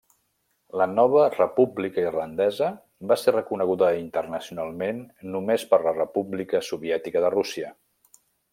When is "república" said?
1.33-2.01, 6.01-6.63